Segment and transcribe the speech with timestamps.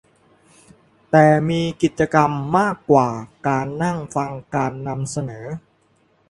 [1.11, 3.07] แต่มีกิจกรรมมากกว่า
[3.47, 5.45] การนั่งฟังการนำเสนอ